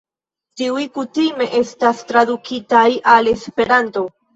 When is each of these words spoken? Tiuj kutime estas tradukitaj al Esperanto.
Tiuj 0.61 0.85
kutime 0.95 1.49
estas 1.61 2.03
tradukitaj 2.11 2.87
al 3.17 3.35
Esperanto. 3.39 4.09